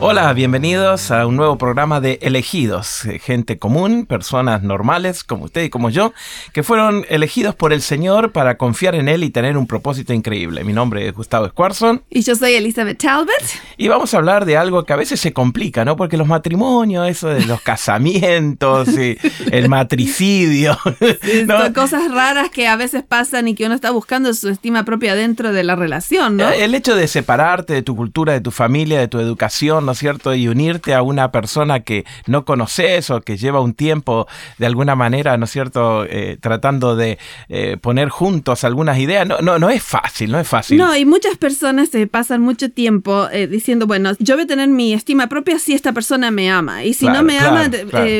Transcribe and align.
Hola, 0.00 0.32
bienvenidos 0.32 1.10
a 1.12 1.26
un 1.26 1.36
nuevo 1.36 1.56
programa 1.56 2.00
de 2.00 2.18
Elegidos, 2.20 3.06
eh, 3.06 3.18
gente 3.18 3.58
común, 3.58 4.06
personas 4.06 4.62
normales 4.62 5.24
como 5.24 5.44
usted 5.44 5.62
y 5.62 5.70
como 5.70 5.88
yo, 5.88 6.12
que 6.52 6.62
fueron 6.62 7.06
elegidos 7.08 7.54
por 7.54 7.72
el 7.72 7.80
Señor 7.80 8.32
para 8.32 8.58
confiar 8.58 8.96
en 8.96 9.08
Él 9.08 9.24
y 9.24 9.30
tener 9.30 9.56
un 9.56 9.66
propósito 9.66 10.12
increíble. 10.12 10.64
Mi 10.64 10.72
nombre 10.72 11.06
es 11.06 11.14
Gustavo 11.14 11.48
Squarson. 11.48 12.02
Y 12.10 12.22
yo 12.22 12.34
soy 12.34 12.54
Elizabeth 12.54 12.98
Talbot. 12.98 13.32
Y 13.76 13.88
vamos 13.88 14.12
a 14.12 14.18
hablar 14.18 14.44
de 14.44 14.56
algo 14.56 14.84
que 14.84 14.92
a 14.92 14.96
veces 14.96 15.20
se 15.20 15.32
complica, 15.32 15.84
¿no? 15.84 15.96
Porque 15.96 16.16
los 16.16 16.26
matrimonios, 16.26 17.08
eso 17.08 17.28
de 17.28 17.46
los 17.46 17.60
casamientos 17.62 18.88
y 18.98 19.16
el 19.52 19.68
matricidio. 19.68 20.76
Son 21.46 21.72
cosas 21.72 22.10
raras 22.10 22.50
que 22.50 22.66
a 22.66 22.76
veces 22.76 23.04
pasan 23.04 23.48
y 23.48 23.54
que 23.54 23.64
uno 23.64 23.74
está 23.74 23.90
buscando 23.92 24.34
su 24.34 24.48
estima 24.48 24.84
propia 24.84 25.14
dentro 25.14 25.52
de 25.52 25.64
la 25.64 25.76
relación, 25.76 26.36
¿no? 26.36 26.50
El 26.50 26.74
hecho 26.74 26.96
de 26.96 27.08
separarte 27.08 27.72
de 27.72 27.82
tu 27.82 27.96
cultura, 27.96 28.32
de 28.32 28.40
tu 28.40 28.50
familia, 28.50 28.98
de 28.98 29.08
tu 29.08 29.18
educación, 29.18 29.83
¿no 29.84 29.94
cierto? 29.94 30.34
Y 30.34 30.48
unirte 30.48 30.94
a 30.94 31.02
una 31.02 31.30
persona 31.30 31.80
que 31.80 32.04
no 32.26 32.44
conoces 32.44 33.10
o 33.10 33.20
que 33.20 33.36
lleva 33.36 33.60
un 33.60 33.74
tiempo 33.74 34.26
de 34.58 34.66
alguna 34.66 34.94
manera, 34.94 35.36
¿no 35.36 35.44
es 35.44 35.50
cierto?, 35.50 36.04
eh, 36.04 36.36
tratando 36.40 36.96
de 36.96 37.18
eh, 37.48 37.76
poner 37.80 38.08
juntos 38.08 38.64
algunas 38.64 38.98
ideas. 38.98 39.26
No, 39.26 39.38
no, 39.40 39.58
no 39.58 39.70
es 39.70 39.82
fácil, 39.82 40.30
no 40.32 40.40
es 40.40 40.48
fácil. 40.48 40.78
No, 40.78 40.96
y 40.96 41.04
muchas 41.04 41.36
personas 41.36 41.90
se 41.90 42.06
pasan 42.06 42.40
mucho 42.40 42.70
tiempo 42.70 43.28
eh, 43.30 43.46
diciendo, 43.46 43.86
bueno, 43.86 44.12
yo 44.18 44.34
voy 44.34 44.44
a 44.44 44.46
tener 44.46 44.68
mi 44.68 44.92
estima 44.92 45.28
propia 45.28 45.58
si 45.58 45.72
esta 45.74 45.92
persona 45.92 46.30
me 46.30 46.50
ama. 46.50 46.84
Y 46.84 46.94
si 46.94 47.06
no 47.06 47.22
me 47.22 47.38
ama, 47.38 47.70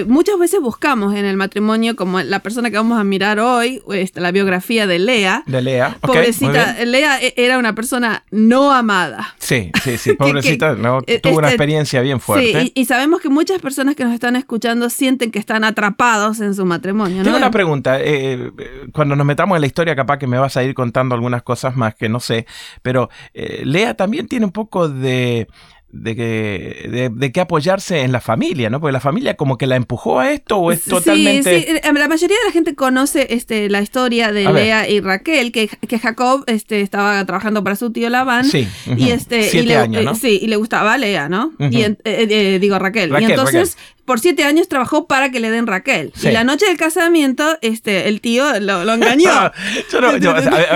muchas 0.07 0.39
veces 0.39 0.61
buscamos 0.61 1.15
en 1.15 1.25
el 1.25 1.37
matrimonio, 1.37 1.97
como 1.97 2.21
la 2.21 2.41
persona 2.41 2.71
que 2.71 2.77
vamos 2.77 2.99
a 2.99 3.05
mirar 3.05 3.39
hoy, 3.41 3.83
este, 3.93 4.21
la 4.21 4.31
biografía 4.31 4.87
de 4.87 4.99
Lea. 4.99 5.43
De 5.47 5.63
Lea. 5.63 5.97
Pobrecita, 6.01 6.85
Lea 6.85 7.19
era 7.37 7.59
una 7.59 7.75
persona 7.75 8.25
no 8.31 8.73
amada. 8.73 9.35
Sí, 9.39 9.71
sí, 9.83 9.99
sí, 9.99 10.13
pobrecita, 10.19 10.75
no, 10.75 11.03
tuvo 11.23 11.39
una 11.39 11.54
experiencia 11.55 12.01
bien 12.01 12.21
fuerte. 12.21 12.61
Sí, 12.61 12.73
y, 12.75 12.85
sabemos 12.85 13.21
que 13.21 13.29
muchas 13.29 13.61
personas 13.61 13.95
que 13.95 14.05
nos 14.05 14.13
están 14.13 14.37
escuchando 14.37 14.91
sienten 14.91 15.31
que 15.31 15.39
están 15.39 15.65
atrapados 15.65 16.41
en 16.41 16.55
su 16.55 16.65
matrimonio. 16.65 17.23
Tengo 17.23 17.37
una 17.37 17.51
pregunta. 17.51 18.01
Eh, 18.01 18.51
eh, 18.59 18.89
cuando 18.93 19.17
nos 19.17 19.27
metamos 19.27 19.57
en 19.57 19.61
la 19.61 19.67
historia, 19.67 19.97
capaz 19.97 20.19
que 20.19 20.27
me 20.27 20.39
vas 20.39 20.57
a 20.57 20.65
ir 20.65 20.75
contando 20.75 21.15
algunas 21.15 21.43
cosas 21.43 21.77
más 21.77 21.95
que 21.95 22.09
no 22.09 22.21
sé, 22.21 22.47
pero 22.83 23.11
eh, 23.33 23.63
Lea 23.65 23.95
también 23.95 24.29
tiene 24.29 24.47
un 24.47 24.53
poco 24.53 24.89
de 24.89 25.49
de 25.95 26.17
que, 26.17 27.11
de, 27.15 27.33
que 27.33 27.41
apoyarse 27.41 28.01
en 28.01 28.11
la 28.11 28.21
familia, 28.21 28.69
¿no? 28.69 28.81
Porque 28.81 28.93
la 28.93 29.01
familia 29.01 29.37
como 29.37 29.57
que 29.57 29.67
la 29.67 29.77
empujó 29.77 30.19
a 30.19 30.33
esto 30.33 30.59
o 30.59 30.73
es 30.73 30.83
totalmente... 30.83 31.61
Sí, 31.61 31.67
sí, 31.67 31.81
la 31.83 32.09
mayoría 32.09 32.37
de 32.37 32.47
la 32.47 32.53
gente 32.53 32.75
conoce 32.75 33.29
este, 33.31 33.71
la 33.71 33.81
historia 33.81 34.33
de 34.33 34.53
Lea 34.53 34.89
y 34.89 35.01
Raquel, 35.01 35.53
que, 35.53 35.69
que, 35.69 35.99
Jacob 35.99 36.43
este, 36.49 36.81
estaba 36.81 37.25
trabajando 37.25 37.63
para 37.63 37.77
su 37.77 37.93
tío 37.93 38.11
Labán. 38.11 38.45
Sí, 38.45 38.67
y 38.97 39.11
este, 39.11 39.45
Siete 39.45 39.69
le, 39.69 39.77
años, 39.77 40.05
¿no? 40.05 40.15
Sí, 40.17 40.41
y 40.43 40.49
le 40.49 40.57
gustaba 40.57 40.95
a 40.95 40.99
Lea, 40.99 41.29
¿no? 41.29 41.53
y 41.59 41.83
eh, 41.83 42.59
digo 42.61 42.79
Raquel. 42.79 43.13
y 43.21 43.25
entonces 43.25 43.79
por 44.05 44.21
siete 44.21 44.45
años 44.45 44.69
trabajó 44.69 45.07
para 45.07 45.31
que 45.31 45.41
le 45.41 45.51
den 45.51 45.67
Raquel. 45.67 46.13
Y 46.23 46.31
la 46.31 46.45
noche 46.45 46.67
del 46.67 46.77
casamiento, 46.77 47.59
este, 47.63 48.09
el 48.09 48.21
tío 48.21 48.61
lo, 48.61 48.93
engañó. 48.93 49.31
a, 49.33 49.53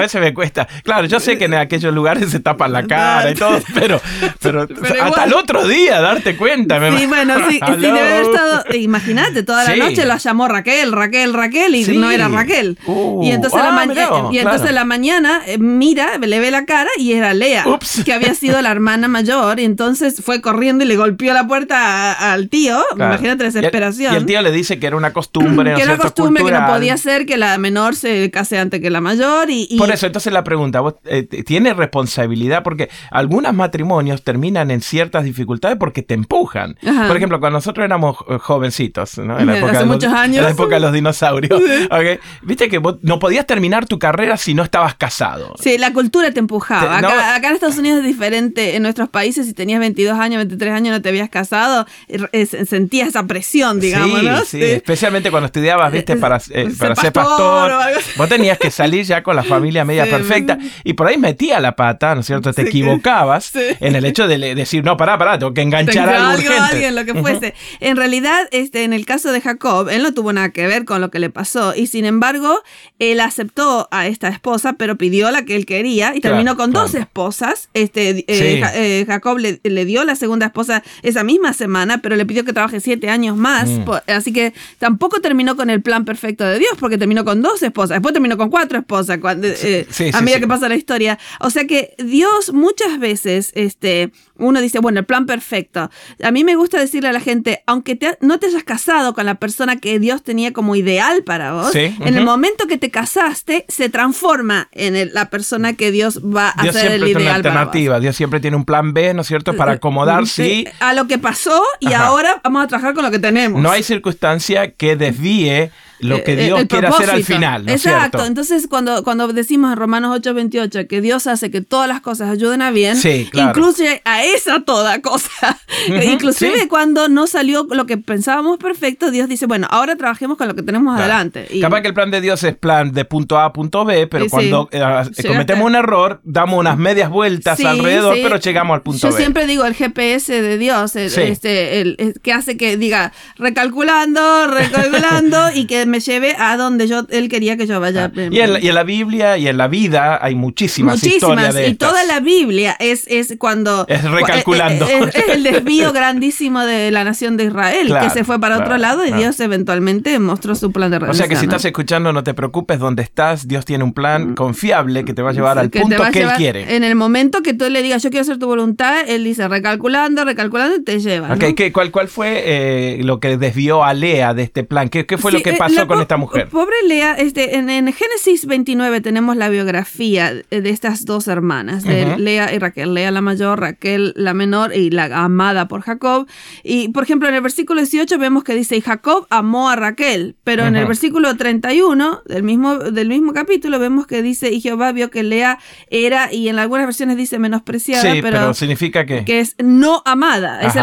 veces 0.01 0.21
me 0.21 0.35
cuesta. 0.35 0.67
Claro, 0.83 1.07
yo 1.07 1.21
sé 1.21 1.39
que 1.39 1.45
en 1.45 1.55
aquellos 1.55 1.95
lugares 1.95 2.31
se 2.31 2.41
tapan 2.41 2.73
la 2.73 2.87
cara 2.87 3.31
y 3.31 3.35
todo, 3.35 3.61
pero, 3.75 4.01
pero, 4.41 4.63
hasta 5.03 5.25
el 5.25 5.35
otro 5.35 5.67
día 5.67 6.01
darte 6.01 6.37
cuenta. 6.37 6.79
Sí, 6.99 7.07
bueno, 7.07 7.35
sí, 7.49 7.61
sí 7.65 7.81
debe 7.81 8.01
haber 8.01 8.23
estado. 8.23 8.65
Imagínate, 8.75 9.43
toda 9.43 9.65
la 9.65 9.77
noche 9.77 10.05
la 10.05 10.17
llamó 10.17 10.49
Raquel, 10.49 10.93
Raquel, 10.93 11.35
Raquel, 11.35 11.75
y 11.75 11.85
no 11.99 12.11
era 12.11 12.29
Raquel. 12.29 12.79
Uh, 12.87 13.23
y 13.25 13.31
entonces, 13.33 13.61
la, 13.61 13.77
ah, 13.77 14.29
y 14.33 14.39
entonces 14.39 14.73
la 14.73 14.85
mañana 14.85 15.43
eh, 15.47 15.59
mira, 15.59 16.19
le 16.19 16.41
ve 16.41 16.51
la 16.51 16.65
cara 16.65 16.91
y 16.97 17.13
era 17.13 17.35
Lea, 17.35 17.65
que 18.05 18.13
había 18.13 18.35
sido 18.35 18.61
la 18.63 18.71
hermana 18.71 19.09
mayor. 19.09 19.61
Y 19.61 19.65
entonces 19.65 20.23
fue 20.25 20.41
corriendo 20.41 20.85
y 20.85 20.87
le 20.87 20.97
golpeó 20.97 21.35
la 21.35 21.47
puerta 21.47 22.33
al 22.33 22.49
tío 22.49 22.83
imagínate 23.19 23.45
la 23.45 23.51
desesperación. 23.51 24.15
Y 24.15 24.17
el, 24.17 24.27
tío 24.27 24.43
le 24.43 24.51
dice 24.51 24.79
que 24.79 24.87
era 24.87 24.97
una 24.97 25.13
costumbre. 25.13 25.75
que 25.77 25.83
era 25.83 25.95
una 25.95 26.03
costumbre 26.03 26.45
que 26.45 26.51
no 26.51 26.67
podía 26.67 26.97
ser 26.97 27.27
que 27.27 27.37
la 27.37 27.59
menor 27.59 27.97
se 27.97 28.31
case 28.31 28.59
antes 28.59 28.81
que 28.81 28.91
la 28.91 29.01
mayor. 29.01 29.49
Y, 29.51 29.77
Por 29.79 29.91
eso, 29.91 30.07
entonces 30.07 30.33
la 30.33 30.45
pregunta, 30.45 30.81
¿vos, 30.81 30.95
eh, 31.05 31.25
¿tiene 31.25 31.75
responsabilidad? 31.75 32.63
Porque 32.63 32.91
algunos 33.11 33.55
matrimonios 33.55 34.23
terminan 34.23 34.71
en 34.71 34.81
ciertas 34.81 35.25
dificultades 35.25 35.77
porque 35.79 36.03
te 36.03 36.15
empujan. 36.15 36.77
Por 36.83 37.17
ejemplo, 37.17 37.41
cuando 37.41 37.59
nosotros 37.59 37.85
éramos 37.85 38.17
jovencitos, 38.41 39.19
¿no? 39.19 39.39
en 39.39 39.47
la 39.47 39.57
época, 39.59 39.73
Hace 39.73 39.81
de, 39.81 39.87
los, 39.87 39.95
muchos 39.97 40.13
años. 40.13 40.39
En 40.39 40.45
la 40.45 40.51
época 40.51 40.75
de 40.77 40.81
los 40.81 40.93
dinosaurios. 40.93 41.61
Viste 42.43 42.69
que 42.69 42.79
vos 42.79 42.97
no 43.03 43.19
podías 43.19 43.47
terminar 43.47 43.87
tu 43.87 43.99
carrera 43.99 44.37
si 44.37 44.55
no 44.55 44.63
estabas 44.63 44.95
casado. 44.95 45.55
Sí, 45.61 45.79
la 45.79 45.93
cultura 45.93 46.31
te 46.33 46.41
empujaba. 46.41 46.99
acá, 46.99 47.49
en 47.49 47.55
Estados 47.55 47.79
Unidos 47.79 47.99
es 47.99 48.05
diferente. 48.05 48.77
En 48.77 48.83
nuestros 48.83 49.09
países, 49.09 49.47
si 49.47 49.55
tenías 49.55 49.81
22 49.81 50.19
años, 50.19 50.39
23 50.39 50.73
años, 50.73 50.93
no 50.93 51.03
te 51.03 51.09
habías 51.09 51.29
casado, 51.29 51.87
eh, 52.09 52.47
sentías 52.47 53.08
esa 53.09 53.27
presión, 53.27 53.81
digamos, 53.81 54.23
¿no? 54.23 54.45
Sí, 54.45 54.63
especialmente 54.63 55.31
cuando 55.31 55.47
estudiabas, 55.47 55.93
viste, 55.93 56.17
para, 56.17 56.41
eh, 56.51 56.69
para 56.79 56.95
ser 56.95 57.13
pastor. 57.13 57.73
Vos 58.17 58.29
tenías 58.29 58.59
que 58.59 58.71
salir 58.71 59.05
ya 59.05 59.23
con 59.23 59.37
la 59.37 59.43
familia 59.43 59.85
media 59.85 60.07
perfecta 60.07 60.59
y 60.85 60.93
por 60.95 61.07
ahí 61.07 61.19
metía 61.19 61.61
la 61.61 61.77
pata, 61.77 62.15
¿no 62.15 62.21
es 62.21 62.27
cierto? 62.27 62.53
Te 62.53 62.63
equivocabas 62.63 63.53
en 63.55 63.97
el 63.97 64.05
hecho 64.05 64.29
de 64.29 64.55
decir, 64.55 64.85
no, 64.85 64.97
pará, 64.97 65.19
pará, 65.19 65.39
tengo 65.39 65.55
que 65.55 65.63
enganchar 65.63 66.09
a 66.09 66.31
algo 66.31 66.43
urgente. 66.43 66.59
alguien, 66.61 66.95
lo 66.95 67.05
que 67.05 67.15
fuese. 67.15 67.55
En 67.81 67.97
realidad, 67.97 68.49
este, 68.51 68.85
en 68.85 68.93
el 68.93 69.07
caso 69.07 69.33
de 69.33 69.41
Jacob, 69.41 69.89
él 69.89 70.03
no 70.03 70.13
tuvo 70.13 70.33
nada 70.33 70.51
que 70.51 70.67
ver 70.67 70.85
con 70.85 71.01
lo 71.01 71.11
que 71.11 71.19
le 71.19 71.31
pasó 71.31 71.75
y 71.75 71.87
sin 71.87 72.05
embargo, 72.05 72.63
él 72.99 73.21
aceptó 73.21 73.89
a 73.91 74.07
esta 74.07 74.29
esposa, 74.29 74.75
pero 74.75 74.97
pidió 74.97 75.31
la 75.31 75.45
que 75.45 75.57
él 75.57 75.67
quería 75.67 76.15
y 76.15 76.21
terminó 76.21 76.57
con 76.57 76.73
dos 76.73 76.95
esposas. 76.95 77.69
Este, 77.75 78.25
eh, 78.29 78.63
eh, 78.75 79.05
Jacob 79.07 79.39
le, 79.39 79.61
le 79.63 79.85
dio 79.85 80.05
la 80.05 80.17
segunda 80.17 80.47
esposa 80.47 80.83
esa 81.03 81.25
misma 81.25 81.53
semana, 81.53 81.99
pero 82.03 82.17
le 82.17 82.27
pidió 82.27 82.45
que 82.45 82.53
trabaje 82.53 82.81
siete 82.81 82.98
años 83.07 83.37
más. 83.37 83.69
Mm. 83.69 83.85
así 84.09 84.33
que 84.33 84.53
tampoco 84.79 85.21
terminó 85.21 85.57
con 85.57 85.71
el 85.71 85.83
plan 85.83 86.05
perfecto 86.05 86.45
de 86.45 86.59
Dios, 86.59 86.73
porque 86.79 86.99
terminó 86.99 87.25
con 87.25 87.43
dos 87.43 87.63
esposas. 87.63 87.97
Después 87.97 88.13
terminó 88.13 88.37
con 88.37 88.51
cuatro 88.51 88.79
esposas 88.79 89.19
eh, 89.43 89.87
a 90.13 90.21
medida 90.21 90.41
que 90.41 90.49
pasa 90.49 90.69
la 90.69 90.77
historia. 90.77 91.19
O 91.41 91.51
sea 91.51 91.67
que 91.67 91.95
Dios 91.99 92.53
muchas 92.53 92.99
veces, 92.99 93.53
este, 93.55 94.11
uno 94.39 94.61
dice, 94.61 94.79
bueno, 94.79 95.01
el 95.01 95.07
plan 95.07 95.27
perfecto. 95.27 95.91
A 96.23 96.31
mí 96.31 96.45
me 96.45 96.57
gusta 96.57 96.79
decirle 96.79 97.09
a 97.09 97.13
la 97.13 97.21
gente, 97.21 97.63
aunque 97.67 97.99
no 98.21 98.39
te 98.39 98.47
hayas 98.47 98.65
casado 98.65 99.15
con 99.15 99.27
la 99.27 99.37
persona 99.37 99.77
que 99.77 99.99
Dios 99.99 100.23
tenía 100.23 100.53
como 100.53 100.77
ideal 100.77 101.25
para 101.25 101.53
vos, 101.53 101.75
en 101.75 102.17
el 102.17 102.25
momento 102.25 102.67
que 102.67 102.79
te 102.79 102.91
casaste, 102.91 103.65
se 103.69 103.89
transforma 103.89 104.69
en 104.73 105.13
la 105.13 105.31
persona 105.31 105.75
que 105.75 105.91
Dios 105.91 106.21
va 106.23 106.49
a 106.49 106.63
hacer 106.63 106.93
el 106.93 107.03
ideal 107.07 107.23
una 107.23 107.35
alternativa. 107.35 108.01
Dios 108.01 108.17
siempre 108.17 108.41
tiene 108.41 108.57
un 108.57 108.65
plan 108.65 108.93
B, 108.93 109.15
¿no 109.15 109.23
es 109.23 109.27
cierto?, 109.27 109.55
para 109.57 109.73
acomodarse 109.73 110.73
a 110.81 110.95
lo 110.95 111.07
que 111.07 111.19
pasó 111.19 111.63
y 111.81 111.93
ahora 111.93 112.41
vamos 112.43 112.65
a 112.65 112.69
trabajar 112.69 112.95
con 112.95 113.05
lo 113.05 113.11
que 113.11 113.19
tenemos. 113.19 113.61
No 113.61 113.71
hay 113.71 113.83
circunstancia 113.83 114.73
que 114.73 114.97
desvíe 114.97 115.71
lo 116.01 116.23
que 116.23 116.33
eh, 116.33 116.45
Dios 116.47 116.65
quiere 116.69 116.87
hacer 116.87 117.11
al 117.11 117.25
final. 117.25 117.67
¿no 117.67 117.73
Exacto. 117.73 118.25
Entonces, 118.25 118.67
cuando, 118.69 119.03
cuando 119.05 119.29
decimos 119.29 119.73
en 119.73 119.79
Romanos 119.79 120.21
8:28 120.21 120.87
que 120.87 121.01
Dios 121.01 121.27
hace 121.27 121.51
que 121.51 121.61
todas 121.61 121.89
las 121.89 122.01
cosas 122.01 122.31
ayuden 122.31 122.63
a 122.63 122.71
bien, 122.71 122.99
incluye 123.33 124.03
a 124.05 124.25
esa 124.25 124.61
toda 124.61 125.01
cosa. 125.01 125.59
Inclusive 126.03 126.69
cuando 126.69 127.09
no 127.09 127.27
salió 127.27 127.67
lo 127.71 127.87
que 127.87 127.99
pensábamos 127.99 128.59
perfecto, 128.59 129.11
Dios 129.11 129.29
dice, 129.29 129.47
bueno, 129.47 129.67
ahora 129.71 129.97
trabajemos 129.97 130.37
con 130.37 130.49
lo 130.49 130.55
que 130.55 130.63
tenemos 130.63 130.99
adelante. 130.99 131.47
Y... 131.51 131.61
Capaz 131.61 131.83
que 131.83 131.89
el 131.89 131.95
plan 131.95 132.11
de 132.11 132.21
Dios 132.21 132.43
es 132.45 132.57
plan 132.57 132.93
de 132.93 133.05
punto 133.05 133.39
A 133.39 133.47
a 133.47 133.53
punto 133.53 133.85
B, 133.85 134.07
pero 134.07 134.27
cuando 134.29 134.69
eh, 134.73 134.83
cometemos 135.27 135.67
un 135.67 135.75
error, 135.75 136.21
damos 136.25 136.59
unas 136.59 136.79
medias 136.79 137.11
vueltas 137.11 137.63
alrededor, 137.65 138.17
pero 138.23 138.39
llegamos 138.39 138.75
al 138.75 138.83
punto 138.83 139.07
B. 139.07 139.13
Yo 139.13 139.17
siempre 139.17 139.47
digo 139.47 139.65
el 139.65 139.75
GPS 139.75 140.43
de 140.43 140.59
Dios, 140.59 140.97
este, 140.97 141.81
el, 141.81 142.15
que 142.23 142.33
hace 142.33 142.57
que 142.57 142.77
diga 142.77 143.13
recalculando, 143.37 144.47
recalculando 144.47 145.51
y 145.55 145.67
que 145.67 145.87
me 145.89 146.01
lleve 146.01 146.35
a 146.39 146.57
donde 146.57 146.87
yo 146.87 147.07
él 147.11 147.29
quería 147.29 147.57
que 147.57 147.67
yo 147.67 147.81
vaya. 147.81 148.13
Ah, 148.15 148.21
y, 148.31 148.41
en, 148.41 148.75
la 148.75 148.85
Biblia 148.85 149.39
y 149.39 149.49
en 149.49 149.57
la 149.57 149.69
vida 149.69 150.19
hay 150.23 150.35
muchísimas, 150.35 150.97
muchísimas 150.97 151.15
historias 151.15 151.55
de 151.55 151.69
y 151.69 151.75
toda 151.75 152.05
la 152.05 152.21
Biblia 152.21 152.77
es, 152.79 153.07
es 153.09 153.35
cuando 153.39 153.87
es 153.89 154.03
recalculando. 154.05 154.87
Eh, 154.87 155.01
eh, 155.03 155.11
es, 155.15 155.29
el 155.29 155.43
desvío 155.53 155.93
grandísimo 155.93 156.61
de 156.61 156.91
la 156.91 157.05
nación 157.05 157.37
de 157.37 157.45
Israel 157.45 157.95
que 158.01 158.11
se 158.11 158.25
fue 158.25 158.41
para 158.41 158.59
otro 158.59 158.79
lado 158.79 159.05
y 159.05 159.13
Dios 159.13 159.39
eventualmente 159.41 160.19
mostró 160.19 160.55
su 160.55 160.73
plan 160.73 160.91
de 160.91 160.99
redención. 160.99 161.25
O 161.25 161.27
sea 161.27 161.29
que 161.29 161.37
si 161.37 161.47
estás 161.47 161.65
escuchando 161.65 162.13
no 162.13 162.23
te 162.23 162.35
preocupes 162.35 162.79
donde 162.79 163.03
estás, 163.03 163.49
Dios 163.49 163.65
tiene 163.65 163.85
un 163.85 163.93
plan 163.93 164.31
mm. 164.31 164.35
confiable 164.35 165.05
que 165.05 165.15
te 165.15 165.23
va 165.23 165.31
a 165.31 165.33
llevar 165.33 165.59
al 165.59 165.71
punto 165.71 166.03
que 166.13 166.23
él 166.23 166.31
quiere. 166.37 166.77
En 166.77 166.85
el 166.85 166.95
momento 166.95 167.43
que 167.43 167.55
tú 167.55 167.69
le 167.69 167.83
digas 167.83 168.03
yo 168.03 168.11
quiero 168.11 168.23
hacer 168.23 168.39
tu 168.39 168.47
voluntad, 168.47 169.01
él 169.07 169.25
dice 169.25 169.49
recalculando, 169.49 170.25
recalculando 170.25 170.77
y 170.77 170.83
te 170.83 171.01
lleva. 171.01 171.37
¿Cuál, 171.73 171.91
¿Cuál 171.91 172.09
fue 172.09 172.43
eh, 172.45 173.01
lo 173.05 173.21
que 173.21 173.37
desvió 173.37 173.85
a 173.85 173.95
Lea 173.95 174.35
de 174.35 174.43
este 174.43 174.65
plan? 174.65 174.89
¿Qué, 174.89 175.07
qué 175.07 175.19
fue 175.19 175.33
lo 175.33 175.41
que 175.41 175.55
pasó? 175.55 175.78
Pasó 175.79 175.89
con 175.89 176.01
esta 176.01 176.17
mujer? 176.17 176.49
Pobre 176.49 176.77
Lea, 176.87 177.15
este, 177.15 177.57
en, 177.57 177.69
Génesis 177.69 178.47
29 178.47 179.01
tenemos 179.01 179.37
la 179.37 179.49
biografía 179.49 180.33
de 180.35 180.71
estas 180.71 181.05
dos 181.05 181.29
hermanas, 181.29 181.85
de 181.85 182.17
Lea 182.19 182.53
y 182.55 182.59
Raquel. 182.59 182.95
Lea 182.95 183.11
la 183.11 183.21
mayor, 183.21 183.61
Raquel 183.61 184.13
la 184.17 184.35
menor 184.35 184.75
y 184.75 184.91
la 184.91 185.05
amada 185.25 185.69
por 185.69 185.83
Jacob. 185.83 186.27
Y 186.63 186.89
por 186.89 187.05
ejemplo, 187.05 187.29
en 187.29 187.35
el 187.35 187.41
versículo 187.41 187.81
18 187.81 188.19
vemos 188.19 188.45
que 188.45 188.55
dice, 188.55 188.77
y 188.77 188.81
Jacob 188.81 189.27
amó 189.31 189.71
a 189.71 189.77
Raquel, 189.77 190.37
pero 190.45 190.67
en 190.67 190.77
el 190.77 190.87
versículo 190.87 191.37
31 191.37 192.23
del 192.27 192.43
mismo, 192.43 192.79
del 192.79 193.09
mismo 193.09 193.33
capítulo 193.33 193.79
vemos 193.79 194.07
que 194.07 194.23
dice, 194.23 194.51
y 194.51 194.61
Jehová 194.61 194.93
vio 194.93 195.11
que 195.11 195.23
Lea 195.23 195.59
era, 195.91 196.33
y 196.33 196.49
en 196.49 196.59
algunas 196.59 196.87
versiones 196.87 197.17
dice 197.17 197.39
menospreciada, 197.39 198.15
pero, 198.23 198.55
significa 198.55 199.07
que... 199.07 199.25
que 199.25 199.41
es 199.41 199.55
no 199.59 200.03
amada. 200.05 200.61
Es, 200.61 200.75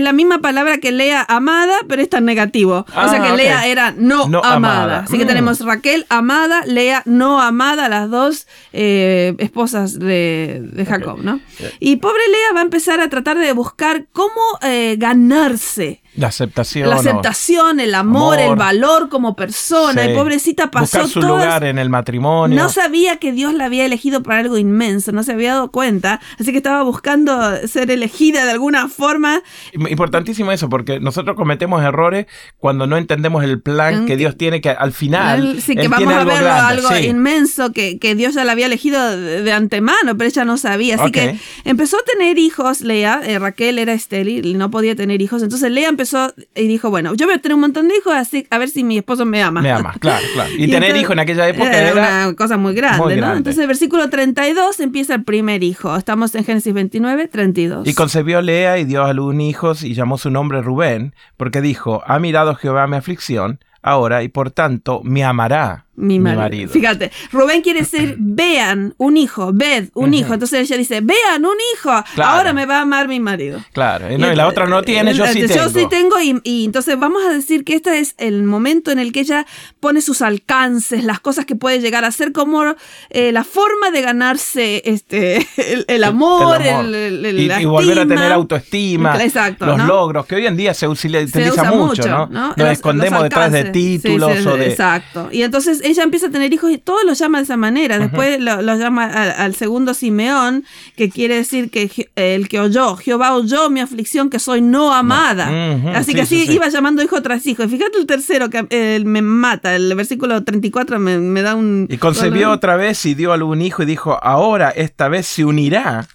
la 0.00 0.12
misma 0.12 0.40
palabra 0.40 0.78
que 0.78 0.92
Lea 0.92 1.24
amada, 1.28 1.74
pero 1.88 2.02
es 2.02 2.08
tan 2.08 2.24
negativo. 2.24 2.86
o 2.94 3.08
sea 3.08 3.20
que 3.20 3.28
ah, 3.28 3.36
Lea 3.36 3.66
era 3.66 3.94
no, 3.96 4.26
amada. 4.44 5.00
Así 5.00 5.18
que 5.18 5.24
mm. 5.24 5.28
tenemos 5.28 5.60
Raquel 5.60 6.06
amada, 6.08 6.62
Lea 6.66 7.02
no 7.06 7.40
amada, 7.40 7.88
las 7.88 8.10
dos 8.10 8.46
eh, 8.72 9.34
esposas 9.38 9.98
de, 9.98 10.84
Jacob, 10.88 11.18
¿no? 11.22 11.40
Y 11.78 11.96
pobre 11.96 12.22
Lea 12.30 12.52
va 12.54 12.60
a 12.60 12.64
empezar 12.64 13.00
a 13.00 13.08
tratar 13.08 13.38
de 13.38 13.52
buscar 13.52 14.06
cómo 14.12 14.40
eh, 14.62 14.96
ganarse 14.98 16.02
la 16.16 16.28
aceptación. 16.28 16.88
La 16.88 16.96
aceptación, 16.96 17.80
el 17.80 17.94
amor, 17.94 18.38
el 18.38 18.56
valor 18.56 19.08
como 19.08 19.36
persona. 19.36 20.10
Y 20.10 20.14
pobrecita 20.14 20.70
pasó 20.70 21.02
Buscar 21.02 21.08
su 21.08 21.20
lugar 21.20 21.64
en 21.64 21.78
el 21.78 21.88
matrimonio. 21.88 22.60
No 22.60 22.68
sabía 22.68 23.16
que 23.16 23.32
Dios 23.32 23.54
la 23.54 23.66
había 23.66 23.84
elegido 23.84 24.22
para 24.22 24.40
algo 24.40 24.58
inmenso, 24.58 25.12
no 25.12 25.22
se 25.22 25.32
había 25.32 25.54
dado 25.54 25.70
cuenta. 25.70 26.20
Así 26.38 26.50
que 26.52 26.58
estaba 26.58 26.82
buscando 26.82 27.66
ser 27.66 27.90
elegida 27.90 28.44
de 28.44 28.50
alguna 28.50 28.88
forma. 28.88 29.42
Importantísimo 29.72 30.52
eso, 30.52 30.68
porque 30.68 31.00
nosotros 31.00 31.36
cometemos 31.36 31.82
errores 31.82 32.26
cuando 32.58 32.86
no 32.86 32.96
entendemos 32.96 33.44
el 33.44 33.60
plan 33.60 34.06
que 34.06 34.16
Dios 34.16 34.36
tiene, 34.36 34.60
que 34.60 34.70
al 34.70 34.92
final. 34.92 35.60
Sí, 35.60 35.76
que 35.76 35.88
vamos 35.88 36.12
a 36.12 36.24
ver 36.24 36.46
algo 36.46 36.96
inmenso 36.96 37.72
que, 37.72 37.98
Dios 38.20 38.34
ya 38.34 38.44
la 38.44 38.52
había 38.52 38.66
elegido 38.66 39.16
de, 39.16 39.52
antemano, 39.52 40.16
pero 40.16 40.28
ella 40.28 40.44
no 40.44 40.56
sabía. 40.56 40.96
Así 40.96 41.12
que 41.12 41.38
empezó 41.64 41.96
a 41.96 42.02
tener 42.02 42.38
hijos, 42.38 42.80
Lea. 42.80 43.20
Eh, 43.24 43.38
Raquel 43.38 43.78
era 43.78 43.92
estéril 43.92 44.58
no 44.58 44.70
podía 44.70 44.94
tener 44.94 45.20
hijos. 45.22 45.42
Entonces 45.42 45.70
Lea 45.70 45.88
empezó 46.00 46.32
y 46.54 46.66
dijo, 46.66 46.88
bueno, 46.88 47.14
yo 47.14 47.26
voy 47.26 47.34
a 47.34 47.38
tener 47.38 47.54
un 47.54 47.60
montón 47.60 47.88
de 47.88 47.96
hijos, 47.96 48.14
así 48.14 48.46
a 48.48 48.56
ver 48.56 48.70
si 48.70 48.84
mi 48.84 48.96
esposo 48.96 49.26
me 49.26 49.42
ama. 49.42 49.60
Me 49.60 49.70
ama, 49.70 49.94
claro, 50.00 50.24
claro. 50.32 50.50
Y, 50.56 50.70
tener 50.70 50.96
hijos 50.96 51.12
en 51.12 51.18
aquella 51.18 51.46
época 51.46 51.78
era, 51.78 51.92
una 51.92 52.34
cosa 52.34 52.56
muy 52.56 52.74
grande, 52.74 53.16
¿no? 53.16 53.34
Entonces, 53.34 53.66
versículo 53.66 54.08
32 54.08 54.80
empieza 54.80 55.14
el 55.14 55.24
primer 55.24 55.62
hijo. 55.62 55.94
Estamos 55.94 56.34
en 56.34 56.44
Génesis 56.44 56.72
29, 56.72 57.28
32. 57.28 57.86
Y 57.86 57.94
concebió 57.94 58.40
Lea 58.40 58.78
y 58.78 58.84
dio 58.84 59.04
a 59.04 59.12
luz 59.12 59.30
hijos 59.38 59.84
y 59.84 59.94
llamó 59.94 60.18
su 60.18 60.30
nombre 60.30 60.62
Rubén, 60.62 61.14
porque 61.36 61.60
dijo, 61.60 62.02
ha 62.06 62.18
mirado 62.18 62.54
Jehová 62.54 62.86
mi 62.86 62.96
aflicción 62.96 63.60
ahora 63.82 64.22
y 64.22 64.28
por 64.28 64.50
tanto 64.50 65.00
me 65.04 65.24
amará 65.24 65.86
mi, 66.00 66.18
marido. 66.18 66.70
Fíjate, 66.70 67.12
Rubén 67.30 67.62
quiere 67.62 67.80
decir 67.80 68.16
vean 68.18 68.94
un 68.96 69.16
hijo, 69.16 69.50
ved 69.52 69.90
un 69.94 70.14
hijo. 70.14 70.32
Entonces 70.32 70.60
ella 70.60 70.78
dice, 70.78 71.00
vean 71.00 71.44
un 71.44 71.56
hijo, 71.74 71.90
ahora 72.22 72.52
me 72.52 72.66
va 72.66 72.78
a 72.78 72.82
amar 72.82 73.08
mi 73.08 73.20
marido. 73.20 73.60
Claro, 73.72 74.10
y, 74.10 74.16
la 74.16 74.48
otra 74.48 74.66
no 74.66 74.82
tiene, 74.82 75.14
yo 75.14 75.26
sí 75.26 75.46
tengo. 75.46 75.54
Yo 75.54 75.68
sí 75.68 75.86
tengo 75.90 76.16
y, 76.20 76.64
entonces 76.64 76.98
vamos 76.98 77.22
a 77.24 77.32
decir 77.32 77.64
que 77.64 77.74
este 77.74 77.98
es 77.98 78.14
el 78.18 78.42
momento 78.44 78.90
en 78.90 78.98
el 78.98 79.12
que 79.12 79.20
ella 79.20 79.46
pone 79.78 80.00
sus 80.00 80.22
alcances, 80.22 81.04
las 81.04 81.20
cosas 81.20 81.44
que 81.44 81.54
puede 81.54 81.80
llegar 81.80 82.04
a 82.04 82.10
ser 82.10 82.32
como 82.32 82.74
eh, 83.10 83.32
la 83.32 83.44
forma 83.44 83.90
de 83.90 84.02
ganarse 84.02 84.82
este, 84.84 85.46
el, 85.88 86.04
amor, 86.04 86.62
el, 86.62 87.38
y, 87.38 87.64
volver 87.64 88.00
a 88.00 88.06
tener 88.06 88.32
autoestima, 88.32 89.22
Exacto, 89.22 89.66
los 89.66 89.84
logros, 89.84 90.26
que 90.26 90.36
hoy 90.36 90.46
en 90.46 90.56
día 90.56 90.72
se 90.72 90.88
utiliza, 90.88 91.70
mucho, 91.72 92.08
¿no? 92.08 92.54
Nos 92.56 92.68
escondemos 92.68 93.22
detrás 93.22 93.52
de 93.52 93.69
títulos 93.72 94.46
o 94.46 94.56
de... 94.56 94.70
Exacto, 94.70 95.28
y 95.32 95.42
entonces 95.42 95.80
ella 95.84 96.02
empieza 96.02 96.26
a 96.26 96.30
tener 96.30 96.52
hijos 96.52 96.70
y 96.70 96.78
todos 96.78 97.04
los 97.04 97.18
llama 97.18 97.38
de 97.38 97.44
esa 97.44 97.56
manera. 97.56 97.98
Después 97.98 98.40
los 98.40 98.78
llama 98.78 99.06
al 99.06 99.54
segundo 99.54 99.94
Simeón, 99.94 100.64
que 100.96 101.10
quiere 101.10 101.36
decir 101.36 101.70
que 101.70 102.10
el 102.16 102.48
que 102.48 102.60
oyó, 102.60 102.96
Jehová 102.96 103.34
oyó 103.34 103.70
mi 103.70 103.80
aflicción, 103.80 104.30
que 104.30 104.38
soy 104.38 104.60
no 104.60 104.92
amada. 104.92 105.50
Así 105.94 106.14
que 106.14 106.22
así 106.22 106.46
iba 106.50 106.68
llamando 106.68 107.02
hijo 107.02 107.20
tras 107.22 107.46
hijo. 107.46 107.62
Y 107.64 107.68
fíjate 107.68 107.98
el 107.98 108.06
tercero 108.06 108.50
que 108.50 108.66
eh, 108.70 109.02
me 109.04 109.22
mata, 109.22 109.74
el 109.74 109.94
versículo 109.94 110.42
34 110.42 110.98
me, 110.98 111.18
me 111.18 111.42
da 111.42 111.54
un... 111.54 111.86
Y 111.90 111.98
concebió 111.98 112.50
otra 112.50 112.76
vez 112.76 113.04
y 113.06 113.14
dio 113.14 113.32
algún 113.32 113.62
hijo 113.62 113.82
y 113.82 113.86
dijo, 113.86 114.18
ahora 114.22 114.70
esta 114.70 115.08
vez 115.08 115.26
se 115.26 115.44
unirá 115.44 116.08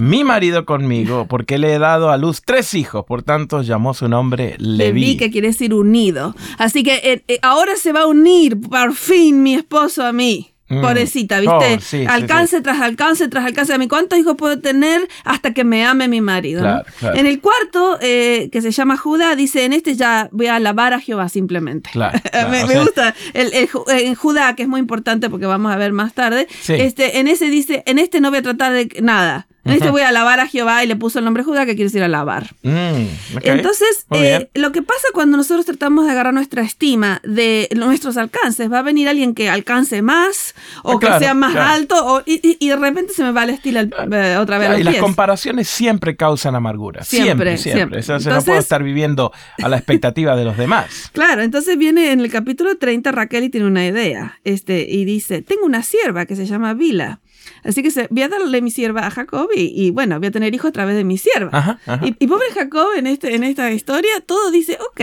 mi 0.00 0.24
marido 0.24 0.64
conmigo, 0.64 1.26
porque 1.28 1.58
le 1.58 1.74
he 1.74 1.78
dado 1.78 2.10
a 2.10 2.16
luz 2.16 2.42
tres 2.44 2.74
hijos, 2.74 3.04
por 3.04 3.22
tanto 3.22 3.62
llamó 3.62 3.94
su 3.94 4.08
nombre 4.08 4.56
Leví. 4.58 5.00
Leví, 5.00 5.16
que 5.16 5.30
quiere 5.30 5.48
decir 5.48 5.74
unido. 5.74 6.34
Así 6.58 6.82
que 6.82 6.94
eh, 7.04 7.22
eh, 7.28 7.38
ahora 7.42 7.76
se 7.76 7.92
va 7.92 8.00
a 8.02 8.06
unir 8.06 8.60
por 8.60 8.94
fin 8.94 9.42
mi 9.42 9.54
esposo 9.54 10.04
a 10.04 10.12
mí. 10.12 10.54
Mm. 10.70 10.82
Pobrecita, 10.82 11.40
¿viste? 11.40 12.06
Oh, 12.06 12.10
alcance 12.10 12.60
tras 12.60 12.80
alcance 12.80 13.28
tras 13.28 13.44
alcance. 13.44 13.74
¿A 13.74 13.78
mí 13.78 13.88
cuántos 13.88 14.18
hijos 14.18 14.36
puedo 14.36 14.60
tener 14.60 15.06
hasta 15.24 15.52
que 15.52 15.64
me 15.64 15.84
ame 15.84 16.06
mi 16.06 16.20
marido? 16.20 16.84
En 17.02 17.26
el 17.26 17.40
cuarto, 17.40 17.98
eh, 18.00 18.48
que 18.52 18.62
se 18.62 18.70
llama 18.70 18.96
Judá, 18.96 19.34
dice, 19.34 19.64
en 19.64 19.72
este 19.72 19.96
ya 19.96 20.28
voy 20.30 20.46
a 20.46 20.56
alabar 20.56 20.94
a 20.94 21.00
Jehová 21.00 21.28
simplemente. 21.28 21.90
me, 22.50 22.78
gusta. 22.78 23.16
El, 23.34 23.50
en 23.52 24.14
Judá, 24.14 24.54
que 24.54 24.62
es 24.62 24.68
muy 24.68 24.78
importante 24.78 25.28
porque 25.28 25.46
vamos 25.46 25.72
a 25.72 25.76
ver 25.76 25.92
más 25.92 26.14
tarde, 26.14 26.46
este, 26.68 27.18
en 27.18 27.26
ese 27.26 27.50
dice, 27.50 27.82
en 27.86 27.98
este 27.98 28.20
no 28.20 28.30
voy 28.30 28.38
a 28.38 28.42
tratar 28.42 28.72
de 28.72 28.88
nada. 29.02 29.48
En 29.64 29.72
este 29.72 29.90
voy 29.90 30.02
a 30.02 30.08
alabar 30.08 30.40
a 30.40 30.46
Jehová 30.46 30.82
y 30.84 30.86
le 30.86 30.96
puso 30.96 31.18
el 31.18 31.24
nombre 31.24 31.42
Judá, 31.42 31.66
que 31.66 31.74
quiere 31.74 31.84
decir 31.84 32.02
alabar. 32.02 32.54
Mm, 32.62 33.06
Entonces, 33.42 34.06
eh, 34.10 34.48
lo 34.54 34.72
que 34.72 34.82
pasa 34.82 35.06
cuando 35.12 35.36
nosotros 35.36 35.66
tratamos 35.66 36.06
de 36.06 36.12
agarrar 36.12 36.32
nuestra 36.32 36.62
estima 36.62 37.20
de 37.24 37.68
nuestros 37.76 38.16
alcances, 38.16 38.72
va 38.72 38.78
a 38.78 38.82
venir 38.82 39.08
alguien 39.08 39.34
que 39.34 39.50
alcance 39.50 40.02
más 40.02 40.54
o 40.82 40.92
ah, 40.92 41.00
que 41.00 41.18
sea 41.18 41.34
más 41.34 41.54
alto 41.56 42.22
y, 42.26 42.68
de 42.68 42.76
repente 42.76 43.12
se 43.12 43.22
me 43.22 43.32
va 43.32 43.44
el 43.44 43.50
estilo 43.50 43.80
eh, 43.80 44.36
otra 44.38 44.58
vez. 44.58 44.78
y 44.78 44.82
las 44.82 44.96
comparaciones 44.96 45.68
siempre 45.68 46.16
causan 46.16 46.54
amargura. 46.54 47.04
Siempre, 47.04 47.58
siempre. 47.58 48.02
siempre. 48.02 48.32
no 48.32 48.42
puedo 48.42 48.58
estar 48.58 48.82
viviendo 48.82 49.32
a 49.62 49.68
la 49.68 49.76
expectativa 49.76 50.36
de 50.36 50.44
los 50.44 50.56
demás. 50.56 51.10
Claro, 51.20 51.42
entonces 51.42 51.76
viene 51.76 52.12
en 52.12 52.20
el 52.20 52.30
capítulo 52.30 52.76
30 52.76 53.12
Raquel 53.12 53.44
y 53.44 53.50
tiene 53.50 53.66
una 53.66 53.84
idea 53.86 54.38
este, 54.44 54.86
y 54.88 55.04
dice, 55.04 55.42
tengo 55.42 55.66
una 55.66 55.82
sierva 55.82 56.24
que 56.24 56.36
se 56.36 56.46
llama 56.46 56.72
Vila 56.72 57.20
Así 57.64 57.82
que 57.82 57.90
se, 57.90 58.06
voy 58.10 58.22
a 58.22 58.28
darle 58.28 58.62
mi 58.62 58.70
sierva 58.70 59.06
a 59.06 59.10
Jacob 59.10 59.48
y, 59.54 59.90
bueno, 59.90 60.18
voy 60.18 60.28
a 60.28 60.30
tener 60.30 60.54
hijos 60.54 60.68
a 60.68 60.72
través 60.72 60.96
de 60.96 61.04
mi 61.04 61.18
sierva. 61.18 61.78
Y, 62.02 62.26
pobre 62.26 62.46
Jacob 62.54 62.88
en, 62.96 63.06
este, 63.06 63.34
en 63.34 63.44
esta 63.44 63.70
historia, 63.70 64.10
todo 64.24 64.50
dice, 64.50 64.78
ok. 64.80 65.00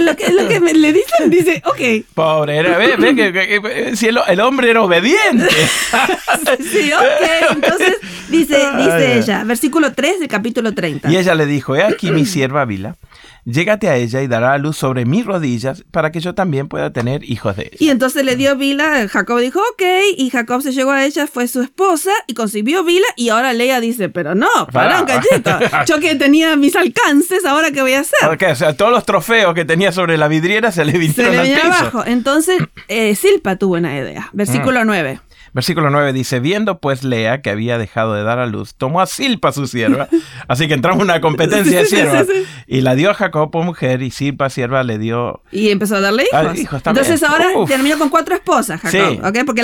Lo 0.00 0.16
que, 0.16 0.32
lo 0.32 0.48
que 0.48 0.60
le 0.60 0.92
dicen, 0.92 1.30
dice, 1.30 1.62
ok. 1.64 2.06
Pobre, 2.14 2.62
ve, 2.62 2.96
ve 2.96 3.14
que, 3.14 3.96
si 3.96 4.08
el, 4.08 4.40
hombre 4.40 4.70
era 4.70 4.82
obediente. 4.82 5.48
sí, 6.60 6.92
ok. 6.92 7.52
Entonces 7.52 7.96
dice, 8.28 8.58
dice 8.76 9.18
ella, 9.18 9.44
versículo 9.44 9.92
3 9.92 10.20
del 10.20 10.28
capítulo 10.28 10.74
30. 10.74 11.10
Y 11.10 11.16
ella 11.16 11.34
le 11.34 11.46
dijo, 11.46 11.76
he 11.76 11.82
aquí 11.82 12.10
mi 12.10 12.26
sierva 12.26 12.64
Vila 12.64 12.96
llégate 13.44 13.88
a 13.88 13.96
ella 13.96 14.22
y 14.22 14.28
dará 14.28 14.52
a 14.52 14.58
luz 14.58 14.76
sobre 14.76 15.04
mis 15.04 15.24
rodillas 15.24 15.84
para 15.90 16.12
que 16.12 16.20
yo 16.20 16.34
también 16.34 16.68
pueda 16.68 16.92
tener 16.92 17.28
hijos 17.28 17.56
de 17.56 17.64
ella. 17.64 17.76
Y 17.78 17.90
entonces 17.90 18.24
le 18.24 18.36
dio 18.36 18.56
Vila, 18.56 19.08
Jacob 19.08 19.40
dijo, 19.40 19.60
ok, 19.72 19.82
y 20.16 20.30
Jacob 20.30 20.62
se 20.62 20.72
llegó 20.72 20.92
a 20.92 21.04
ella, 21.04 21.26
fue 21.26 21.48
su 21.48 21.61
esposa 21.62 22.10
y 22.26 22.34
concibió 22.34 22.84
Vila 22.84 23.06
y 23.16 23.28
ahora 23.30 23.52
Lea 23.52 23.80
dice, 23.80 24.08
pero 24.08 24.34
no, 24.34 24.48
para 24.72 25.00
un 25.00 25.06
cachito, 25.06 25.50
yo 25.86 26.00
que 26.00 26.14
tenía 26.14 26.56
mis 26.56 26.76
alcances, 26.76 27.44
ahora 27.44 27.70
qué 27.70 27.82
voy 27.82 27.94
a 27.94 28.00
hacer. 28.00 28.28
Okay, 28.30 28.52
o 28.52 28.56
sea, 28.56 28.76
todos 28.76 28.92
los 28.92 29.04
trofeos 29.04 29.54
que 29.54 29.64
tenía 29.64 29.92
sobre 29.92 30.16
la 30.16 30.28
vidriera 30.28 30.72
se 30.72 30.84
le 30.84 30.92
vinieron 30.92 31.44
se 31.44 31.44
le 31.44 31.56
abajo. 31.56 32.04
Entonces, 32.06 32.58
eh, 32.88 33.14
Silpa 33.14 33.56
tuvo 33.56 33.74
una 33.74 33.96
idea. 33.96 34.30
Versículo 34.32 34.84
9. 34.84 35.20
Versículo 35.54 35.90
9 35.90 36.14
dice, 36.14 36.40
viendo 36.40 36.78
pues 36.78 37.04
Lea 37.04 37.42
que 37.42 37.50
había 37.50 37.76
dejado 37.76 38.14
de 38.14 38.22
dar 38.22 38.38
a 38.38 38.46
luz, 38.46 38.74
tomó 38.74 39.02
a 39.02 39.06
Silpa 39.06 39.52
su 39.52 39.66
sierva, 39.66 40.08
así 40.48 40.66
que 40.66 40.74
entramos 40.74 41.00
en 41.00 41.10
una 41.10 41.20
competencia 41.20 41.80
de 41.80 41.84
siervas, 41.84 42.26
y 42.66 42.80
la 42.80 42.94
dio 42.94 43.10
a 43.10 43.14
Jacob 43.14 43.50
por 43.50 43.64
mujer, 43.64 44.02
y 44.02 44.10
Silpa 44.10 44.48
sierva 44.48 44.82
le 44.82 44.98
dio... 44.98 45.42
Y 45.50 45.68
empezó 45.68 45.96
a 45.96 46.00
darle 46.00 46.24
hijos. 46.56 46.82
Entonces 46.86 47.22
ahora 47.22 47.48
terminó 47.66 47.98
con 47.98 48.08
cuatro 48.08 48.34
esposas, 48.34 48.80
Jacob, 48.80 49.44
Porque 49.44 49.62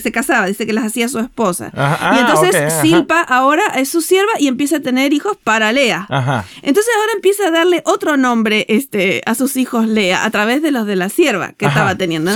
se 0.00 0.12
casaba, 0.12 0.46
dice 0.46 0.66
que 0.66 0.74
las 0.74 0.84
hacía 0.84 1.08
su 1.08 1.18
esposa. 1.18 1.68
y 1.68 1.78
ah, 1.78 2.18
entonces 2.20 2.74
Silpa 2.82 3.22
ahora 3.22 3.62
es 3.76 3.88
su 3.88 4.02
sierva 4.02 4.32
y 4.38 4.46
empieza 4.46 4.76
a 4.76 4.80
tener 4.80 5.14
hijos 5.14 5.38
para 5.42 5.72
Lea. 5.72 6.06
Entonces 6.62 6.92
ahora 6.98 7.12
empieza 7.14 7.48
a 7.48 7.50
darle 7.50 7.82
otro 7.86 8.18
nombre 8.18 8.66
este, 8.68 9.22
a 9.24 9.34
sus 9.34 9.56
hijos 9.56 9.88
Lea, 9.88 10.24
a 10.24 10.30
través 10.30 10.60
de 10.60 10.70
los 10.70 10.86
de 10.86 10.96
la 10.96 11.08
sierva 11.08 11.52
que 11.52 11.64
estaba 11.64 11.94
teniendo. 11.94 12.30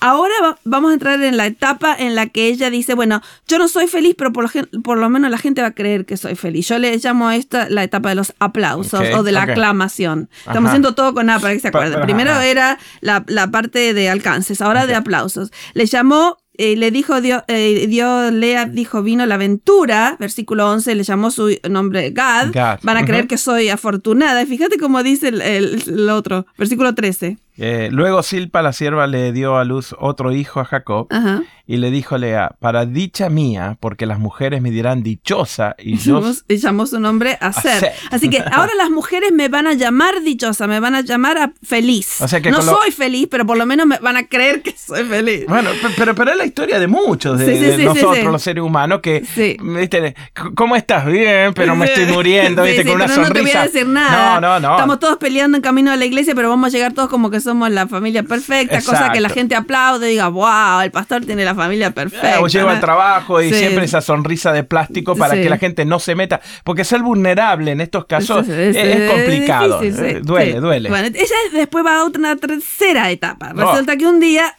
Ahora 0.00 0.34
vamos 0.64 0.90
a 0.90 0.94
entrar 0.94 1.22
en 1.22 1.36
la 1.36 1.46
etapa 1.46 1.94
en 1.98 2.14
la 2.14 2.26
que 2.26 2.45
ella 2.48 2.70
dice, 2.70 2.94
bueno, 2.94 3.20
yo 3.46 3.58
no 3.58 3.68
soy 3.68 3.86
feliz, 3.86 4.14
pero 4.16 4.32
por 4.32 4.44
lo, 4.44 4.82
por 4.82 4.98
lo 4.98 5.08
menos 5.08 5.30
la 5.30 5.38
gente 5.38 5.62
va 5.62 5.68
a 5.68 5.74
creer 5.74 6.04
que 6.06 6.16
soy 6.16 6.34
feliz. 6.34 6.68
Yo 6.68 6.78
le 6.78 6.96
llamo 6.98 7.28
a 7.28 7.36
esta 7.36 7.68
la 7.68 7.84
etapa 7.84 8.10
de 8.10 8.14
los 8.14 8.34
aplausos 8.38 9.02
o 9.14 9.22
de 9.22 9.32
la 9.32 9.42
aclamación. 9.42 10.28
Estamos 10.46 10.68
haciendo 10.68 10.94
todo 10.94 11.14
con 11.14 11.30
A 11.30 11.38
para 11.38 11.54
que 11.54 11.60
se 11.60 11.68
acuerden. 11.68 12.00
Primero 12.02 12.40
era 12.40 12.78
la, 13.00 13.24
parte 13.50 13.94
de 13.94 14.08
alcances, 14.08 14.60
ahora 14.60 14.86
de 14.86 14.94
aplausos. 14.94 15.50
Le 15.74 15.86
llamó 15.86 16.38
eh, 16.58 16.74
le 16.74 16.90
dijo 16.90 17.20
Dios, 17.20 17.42
eh, 17.48 17.86
Dios, 17.86 18.32
Lea 18.32 18.64
dijo, 18.64 19.02
vino 19.02 19.26
la 19.26 19.34
aventura, 19.34 20.16
versículo 20.18 20.70
11, 20.70 20.94
le 20.94 21.02
llamó 21.02 21.30
su 21.30 21.54
nombre 21.68 22.10
Gad, 22.12 22.78
van 22.82 22.96
a 22.96 23.04
creer 23.04 23.26
que 23.26 23.36
soy 23.36 23.68
afortunada. 23.68 24.44
Fíjate 24.46 24.78
cómo 24.78 25.02
dice 25.02 25.28
el, 25.28 25.42
el, 25.42 26.08
otro, 26.08 26.46
versículo 26.56 26.94
13. 26.94 27.36
Eh, 27.58 27.88
luego 27.90 28.22
Silpa, 28.22 28.62
la 28.62 28.72
sierva, 28.72 29.06
le 29.06 29.32
dio 29.32 29.56
a 29.56 29.64
luz 29.64 29.94
otro 29.98 30.32
hijo 30.32 30.60
a 30.60 30.64
Jacob 30.64 31.06
Ajá. 31.10 31.42
y 31.66 31.78
le 31.78 31.90
dijo 31.90 32.14
a 32.14 32.18
Lea, 32.18 32.54
para 32.60 32.84
dicha 32.86 33.28
mía, 33.30 33.76
porque 33.80 34.04
las 34.06 34.18
mujeres 34.18 34.60
me 34.60 34.70
dirán 34.70 35.02
dichosa 35.02 35.74
y 35.78 35.96
yo... 35.96 36.20
Y 36.48 36.56
llamó 36.58 36.86
su 36.86 37.00
nombre 37.00 37.38
Aser. 37.40 37.72
Aser. 37.76 37.92
Así 38.10 38.28
que 38.30 38.38
ahora 38.52 38.72
las 38.76 38.90
mujeres 38.90 39.32
me 39.32 39.48
van 39.48 39.66
a 39.66 39.72
llamar 39.74 40.20
dichosa, 40.22 40.66
me 40.66 40.80
van 40.80 40.94
a 40.94 41.00
llamar 41.00 41.38
a 41.38 41.52
feliz. 41.62 42.20
O 42.20 42.28
sea 42.28 42.40
que 42.40 42.50
no 42.50 42.58
lo- 42.58 42.62
soy 42.64 42.90
feliz, 42.92 43.26
pero 43.30 43.46
por 43.46 43.56
lo 43.56 43.64
menos 43.66 43.86
me 43.86 43.98
van 43.98 44.16
a 44.16 44.26
creer 44.26 44.62
que 44.62 44.72
soy 44.76 45.04
feliz. 45.04 45.46
Bueno, 45.48 45.70
pe- 45.82 45.88
pero, 45.96 46.14
pero 46.14 46.32
es 46.32 46.36
la 46.36 46.44
historia 46.46 46.78
de 46.78 46.86
muchos, 46.86 47.38
de, 47.38 47.46
Sí, 47.46 47.52
sí, 47.58 47.64
de 47.64 47.76
sí, 47.78 47.84
nosotros 47.84 48.24
los 48.24 48.42
seres 48.42 48.62
humanos, 48.62 49.00
que. 49.02 49.24
¿viste? 49.60 50.14
¿cómo 50.54 50.76
estás? 50.76 51.06
Bien, 51.06 51.52
pero 51.54 51.74
me 51.74 51.86
estoy 51.86 52.04
muriendo, 52.06 52.62
¿viste? 52.64 52.84
con 52.84 52.96
una 52.96 53.06
pero 53.06 53.24
sonrisa. 53.24 53.28
no 53.28 53.34
te 53.34 53.40
voy 53.40 53.50
a 53.60 53.62
decir 53.64 53.86
nada. 53.88 54.40
No, 54.40 54.60
no, 54.60 54.60
no. 54.60 54.74
Estamos 54.76 54.98
todos 54.98 55.16
peleando 55.16 55.56
en 55.56 55.62
camino 55.62 55.90
a 55.90 55.96
la 55.96 56.04
iglesia, 56.04 56.34
pero 56.34 56.48
vamos 56.50 56.66
a 56.68 56.70
llegar 56.76 56.92
todos 56.92 57.08
como 57.08 57.30
que 57.30 57.40
somos 57.46 57.70
la 57.70 57.86
familia 57.88 58.22
perfecta, 58.22 58.76
cosa 58.82 59.10
que 59.12 59.20
la 59.20 59.28
Exacto. 59.28 59.34
gente 59.34 59.54
aplaude 59.54 60.08
y 60.08 60.10
diga, 60.12 60.28
wow, 60.28 60.80
el 60.82 60.90
pastor 60.90 61.24
tiene 61.24 61.44
la 61.44 61.54
familia 61.54 61.92
perfecta. 61.92 62.40
O 62.40 62.46
¿no? 62.48 62.68
al 62.68 62.80
trabajo 62.80 63.40
y 63.40 63.48
Sí. 63.50 63.54
siempre 63.58 63.84
esa 63.86 64.00
sonrisa 64.00 64.52
de 64.52 64.64
plástico 64.64 65.16
para 65.16 65.34
Sí. 65.34 65.42
que 65.42 65.48
la 65.50 65.58
gente 65.58 65.84
no 65.84 65.98
se 65.98 66.14
meta. 66.14 66.40
Porque 66.64 66.84
ser 66.84 67.00
vulnerable 67.02 67.70
en 67.72 67.80
estos 67.80 68.04
casos 68.06 68.46
es, 68.48 68.76
sí, 68.76 68.82
es 68.82 69.10
complicado. 69.10 69.80
difícil, 69.80 70.22
duele, 70.22 70.60
duele. 70.60 70.88
Bueno, 70.90 71.06
ella 71.08 71.36
después 71.52 71.84
va 71.84 72.00
a 72.00 72.04
una 72.04 72.36
tercera 72.36 73.10
etapa. 73.10 73.52
Resulta 73.54 73.96
que 73.96 74.06
un 74.06 74.20
día 74.20 74.54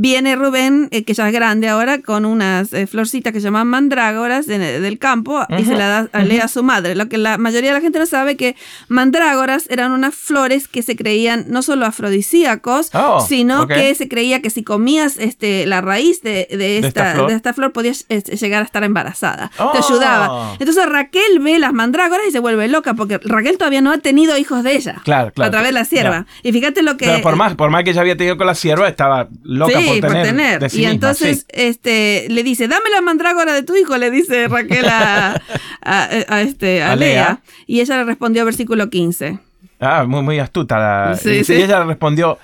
viene 0.00 0.36
Rubén, 0.36 0.86
eh, 0.92 1.02
que 1.02 1.12
ya 1.12 1.26
es 1.26 1.32
grande 1.34 1.68
ahora, 1.68 2.00
con 2.00 2.24
unas 2.24 2.72
eh, 2.72 2.86
florcitas 2.86 3.32
que 3.32 3.40
se 3.40 3.46
llaman 3.46 3.66
mandrágoras 3.66 4.46
de- 4.46 4.80
del 4.80 4.98
campo 5.00 5.44
y 5.58 5.64
se 5.64 5.74
la 5.74 5.88
da 5.88 6.08
a 6.12 6.22
Lea 6.22 6.44
a 6.44 6.48
su 6.48 6.62
madre. 6.62 6.94
Lo 6.94 7.08
que 7.08 7.18
la 7.18 7.36
mayoría 7.36 7.70
de 7.70 7.74
la 7.74 7.80
gente 7.80 7.98
no 7.98 8.06
sabe 8.06 8.36
que 8.36 8.54
mandrágoras 8.88 9.66
eran 9.70 9.92
unas 9.92 10.14
flores 10.14 10.68
que 10.68 10.82
se 10.82 10.96
creían 10.96 11.46
no 11.48 11.62
solo 11.62 11.84
afrodisíacos, 11.86 12.90
Oh, 12.94 13.20
sino 13.20 13.66
que 13.66 13.94
se 13.94 14.08
creía 14.08 14.40
que 14.42 14.50
si 14.50 14.62
comías 14.62 15.16
este, 15.18 15.66
la 15.66 15.80
raíz 15.80 16.22
de, 16.22 16.46
de 16.50 16.78
esta 16.78 16.88
esta, 16.88 17.12
flor? 17.14 17.30
de 17.30 17.36
esta 17.36 17.52
flor 17.54 17.72
podías 17.72 18.06
este, 18.08 18.36
llegar 18.36 18.62
a 18.62 18.64
estar 18.64 18.84
embarazada. 18.84 19.50
Oh. 19.58 19.72
Te 19.72 19.78
ayudaba. 19.78 20.56
Entonces 20.58 20.86
Raquel 20.88 21.40
ve 21.40 21.58
las 21.58 21.72
mandrágoras 21.72 22.26
y 22.28 22.30
se 22.32 22.38
vuelve 22.38 22.68
loca 22.68 22.94
porque 22.94 23.18
Raquel 23.18 23.58
todavía 23.58 23.80
no 23.80 23.92
ha 23.92 23.98
tenido 23.98 24.36
hijos 24.38 24.62
de 24.64 24.76
ella. 24.76 25.00
Claro, 25.04 25.32
claro. 25.32 25.48
A 25.48 25.50
través 25.50 25.68
de 25.68 25.72
la 25.72 25.84
sierva. 25.84 26.26
Y 26.42 26.52
fíjate 26.52 26.82
lo 26.82 26.96
que. 26.96 27.06
Pero 27.06 27.20
por 27.22 27.36
más, 27.36 27.54
por 27.54 27.70
más 27.70 27.84
que 27.84 27.90
ella 27.90 28.00
había 28.00 28.16
tenido 28.16 28.36
con 28.36 28.46
la 28.46 28.54
sierva, 28.54 28.88
estaba 28.88 29.28
loca 29.42 29.78
sí, 29.80 29.87
por 30.00 30.12
tener. 30.12 30.60
de 30.60 30.68
sí 30.70 30.76
y 30.76 30.80
misma, 30.80 30.92
entonces 30.94 31.38
sí. 31.40 31.44
este, 31.52 32.26
le 32.30 32.42
dice, 32.42 32.68
dame 32.68 32.90
la 32.94 33.00
mandrágora 33.00 33.52
de 33.54 33.62
tu 33.62 33.74
hijo, 33.76 33.96
le 33.98 34.10
dice 34.10 34.48
Raquel 34.48 34.86
a, 34.88 35.40
a- 35.82 36.08
a 36.28 36.40
este, 36.42 36.82
a 36.82 36.94
Lea. 36.96 37.12
Lea. 37.14 37.40
Y 37.66 37.80
ella 37.80 37.96
le 37.98 38.04
respondió 38.04 38.44
versículo 38.44 38.88
15. 38.90 39.38
Ah, 39.80 40.04
muy, 40.06 40.22
muy 40.22 40.38
astuta. 40.38 40.78
La, 40.78 41.16
Sí, 41.16 41.30
y 41.30 41.44
sí. 41.44 41.54
ella 41.54 41.82
respondió. 41.84 42.38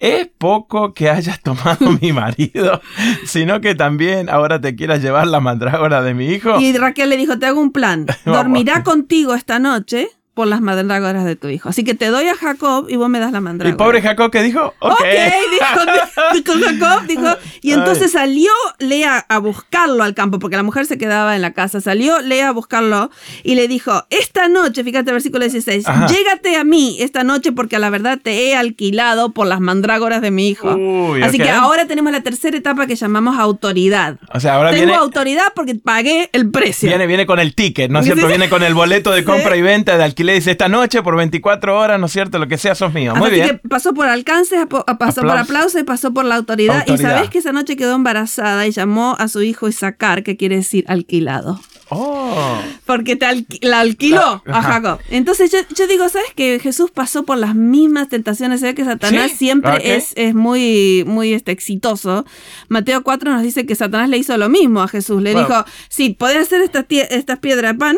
Es 0.00 0.28
poco 0.38 0.94
que 0.94 1.10
hayas 1.10 1.40
tomado 1.40 1.90
mi 2.00 2.12
marido, 2.12 2.80
sino 3.26 3.60
que 3.60 3.74
también 3.74 4.30
ahora 4.30 4.60
te 4.60 4.76
quieras 4.76 5.02
llevar 5.02 5.26
la 5.26 5.40
mandrágora 5.40 6.02
de 6.02 6.14
mi 6.14 6.28
hijo. 6.28 6.60
Y 6.60 6.76
Raquel 6.76 7.10
le 7.10 7.16
dijo, 7.16 7.36
te 7.40 7.46
hago 7.46 7.60
un 7.60 7.72
plan. 7.72 8.06
Dormirá 8.24 8.84
contigo 8.84 9.34
esta 9.34 9.58
noche 9.58 10.08
por 10.38 10.46
las 10.46 10.60
mandrágoras 10.60 11.24
de 11.24 11.34
tu 11.34 11.48
hijo. 11.48 11.68
Así 11.68 11.82
que 11.82 11.94
te 11.94 12.06
doy 12.06 12.28
a 12.28 12.36
Jacob 12.36 12.86
y 12.88 12.94
vos 12.94 13.08
me 13.08 13.18
das 13.18 13.32
la 13.32 13.38
Y 13.38 13.40
mandrágora. 13.40 13.76
pobre 13.76 14.00
Jacob 14.02 14.30
que 14.30 14.40
dijo, 14.44 14.72
ok. 14.78 14.92
Ok, 14.92 15.04
dijo, 15.50 16.52
dijo 16.54 16.64
Jacob, 16.64 17.06
dijo. 17.08 17.26
Y 17.60 17.72
entonces 17.72 18.12
salió 18.12 18.52
Lea 18.78 19.26
a 19.28 19.38
buscarlo 19.38 20.04
al 20.04 20.14
campo, 20.14 20.38
porque 20.38 20.56
la 20.56 20.62
mujer 20.62 20.86
se 20.86 20.96
quedaba 20.96 21.34
en 21.34 21.42
la 21.42 21.54
casa. 21.54 21.80
Salió 21.80 22.20
Lea 22.20 22.50
a 22.50 22.52
buscarlo 22.52 23.10
y 23.42 23.56
le 23.56 23.66
dijo, 23.66 24.06
esta 24.10 24.46
noche, 24.46 24.84
fíjate 24.84 25.10
versículo 25.10 25.42
16, 25.44 25.88
Ajá. 25.88 26.06
llégate 26.06 26.54
a 26.54 26.62
mí 26.62 26.98
esta 27.00 27.24
noche 27.24 27.50
porque 27.50 27.74
a 27.74 27.80
la 27.80 27.90
verdad 27.90 28.20
te 28.22 28.46
he 28.46 28.54
alquilado 28.54 29.32
por 29.32 29.48
las 29.48 29.58
mandrágoras 29.58 30.22
de 30.22 30.30
mi 30.30 30.48
hijo. 30.48 30.72
Uy, 30.72 31.20
Así 31.20 31.38
ok. 31.38 31.42
que 31.46 31.50
ahora 31.50 31.88
tenemos 31.88 32.12
la 32.12 32.20
tercera 32.22 32.56
etapa 32.56 32.86
que 32.86 32.94
llamamos 32.94 33.36
autoridad. 33.40 34.18
O 34.32 34.38
sea, 34.38 34.54
ahora 34.54 34.70
Tengo 34.70 34.84
viene, 34.86 35.00
autoridad 35.00 35.46
porque 35.56 35.74
pagué 35.74 36.30
el 36.32 36.48
precio. 36.52 36.88
viene, 36.88 37.08
viene 37.08 37.26
con 37.26 37.40
el 37.40 37.56
ticket, 37.56 37.90
¿no 37.90 37.98
es 37.98 38.04
Sí, 38.04 38.12
cierto? 38.12 38.22
sí. 38.28 38.28
Viene 38.28 38.48
con 38.48 38.62
el 38.62 38.74
boleto 38.74 39.10
de 39.10 39.18
Sí. 39.22 39.24
compra 39.24 39.56
y 39.56 39.62
venta 39.62 39.98
de 39.98 40.04
alquiler. 40.04 40.27
Dice, 40.34 40.50
esta 40.52 40.68
noche 40.68 41.02
por 41.02 41.16
24 41.16 41.78
horas, 41.78 41.98
¿no 42.00 42.06
es 42.06 42.12
cierto? 42.12 42.38
Lo 42.38 42.46
que 42.48 42.58
sea, 42.58 42.74
sos 42.74 42.92
mío. 42.92 43.14
Muy 43.16 43.28
Así 43.28 43.34
bien. 43.36 43.48
que 43.62 43.68
pasó 43.68 43.94
por 43.94 44.06
alcance, 44.08 44.56
apo- 44.58 44.84
pasó 44.98 45.22
por 45.22 45.30
Aplauso. 45.30 45.42
aplauso 45.42 45.78
y 45.78 45.82
pasó 45.84 46.12
por 46.14 46.24
la 46.24 46.36
autoridad. 46.36 46.84
Y 46.86 46.98
sabes 46.98 47.30
que 47.30 47.38
esa 47.38 47.52
noche 47.52 47.76
quedó 47.76 47.94
embarazada 47.94 48.66
y 48.66 48.70
llamó 48.70 49.16
a 49.18 49.28
su 49.28 49.42
hijo 49.42 49.68
Isaacar, 49.68 50.22
que 50.22 50.36
quiere 50.36 50.56
decir 50.56 50.84
alquilado. 50.88 51.60
Oh. 51.90 52.58
Porque 52.84 53.16
te 53.16 53.24
alqui- 53.26 53.60
la 53.62 53.80
alquiló 53.80 54.42
a. 54.46 54.62
Jacob. 54.62 54.98
Entonces 55.08 55.50
yo, 55.50 55.58
yo 55.74 55.86
digo, 55.86 56.06
¿sabes 56.10 56.28
que 56.36 56.58
Jesús 56.62 56.90
pasó 56.90 57.22
por 57.24 57.38
las 57.38 57.54
mismas 57.54 58.10
tentaciones? 58.10 58.60
Se 58.60 58.74
que 58.74 58.84
Satanás 58.84 59.30
Sí, 59.30 59.36
siempre 59.38 59.96
es, 59.96 60.12
es 60.16 60.34
muy, 60.34 61.04
muy 61.06 61.32
este, 61.32 61.50
exitoso. 61.52 62.26
Mateo 62.68 63.02
4 63.02 63.32
nos 63.32 63.42
dice 63.42 63.64
que 63.64 63.74
Satanás 63.74 64.10
le 64.10 64.18
hizo 64.18 64.36
lo 64.36 64.50
mismo 64.50 64.82
a 64.82 64.88
Jesús. 64.88 65.22
Le 65.22 65.32
Bueno. 65.32 65.48
dijo, 65.48 65.64
sí, 65.88 66.10
podés 66.10 66.36
hacer 66.42 66.60
estas, 66.60 66.84
estas 66.90 67.38
piedras 67.38 67.72
de 67.72 67.78
pan, 67.78 67.96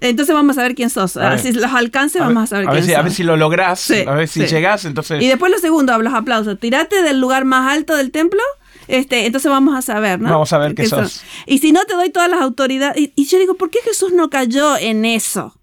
entonces 0.00 0.34
vamos 0.34 0.56
a 0.56 0.62
ver 0.62 0.74
quién 0.74 0.88
sos. 0.88 1.18
A 1.18 1.30
ver. 1.30 1.38
Si 1.40 1.52
los 1.58 1.72
alcances, 1.72 2.20
A 2.20 2.24
vamos 2.26 2.44
a 2.44 2.46
saber 2.46 2.68
a 2.68 2.72
ver 2.72 2.82
si, 2.84 2.94
a 2.94 3.02
ver 3.02 3.12
si 3.12 3.22
lo 3.22 3.36
lográs, 3.36 3.80
Sí, 3.80 4.04
a 4.06 4.12
ver 4.14 4.28
si 4.28 4.40
sí. 4.40 4.46
llegás, 4.54 4.84
entonces... 4.84 5.22
Y 5.22 5.28
después 5.28 5.50
lo 5.52 5.58
segundo, 5.58 5.96
los 6.02 6.14
aplausos. 6.14 6.58
Tirate 6.58 7.02
del 7.02 7.20
lugar 7.20 7.44
más 7.44 7.72
alto 7.72 7.96
del 7.96 8.10
templo. 8.10 8.40
Este, 8.86 9.26
entonces 9.26 9.50
vamos 9.50 9.76
a 9.76 9.82
saber, 9.82 10.18
¿no? 10.20 10.30
Vamos 10.30 10.52
a 10.52 10.58
ver 10.58 10.74
qué 10.74 10.86
sos. 10.86 11.22
Y 11.46 11.58
si 11.58 11.72
no 11.72 11.84
te 11.84 11.94
doy 11.94 12.10
todas 12.10 12.30
las 12.30 12.40
autoridades. 12.40 12.96
Y, 12.98 13.12
y 13.16 13.26
yo 13.26 13.38
digo, 13.38 13.54
¿por 13.54 13.68
qué 13.70 13.80
Jesús 13.84 14.12
no 14.12 14.30
cayó 14.30 14.76
en 14.78 15.04
eso? 15.04 15.54